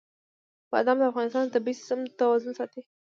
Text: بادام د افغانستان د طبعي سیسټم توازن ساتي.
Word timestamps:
بادام 0.71 0.97
د 0.99 1.03
افغانستان 1.11 1.43
د 1.45 1.49
طبعي 1.55 1.73
سیسټم 1.77 1.99
توازن 2.19 2.51
ساتي. 2.59 2.81